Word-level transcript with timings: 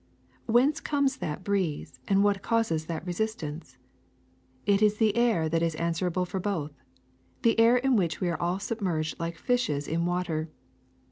*^ 0.01 0.03
Whence 0.51 0.79
comes 0.79 1.17
that 1.17 1.43
breeze, 1.43 1.99
and 2.07 2.23
what 2.23 2.41
causes 2.41 2.87
that 2.87 3.05
resistance? 3.05 3.77
It 4.65 4.81
is 4.81 4.97
the 4.97 5.15
air 5.15 5.47
that 5.47 5.61
is 5.61 5.75
answerable 5.75 6.25
for 6.25 6.39
both, 6.39 6.71
the 7.43 7.59
air 7.59 7.77
in 7.77 7.95
which 7.95 8.19
we 8.19 8.27
are 8.29 8.41
all 8.41 8.57
submerged 8.57 9.19
like 9.19 9.37
fishes 9.37 9.87
in 9.87 10.07
water. 10.07 10.49